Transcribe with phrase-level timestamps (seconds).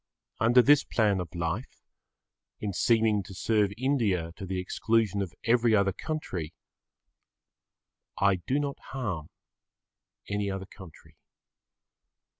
[0.39, 1.83] Under this plan of life,
[2.59, 6.55] in seeming to serve India to the exclusion of every other country
[8.17, 9.27] I do not harm
[10.27, 11.17] any other country.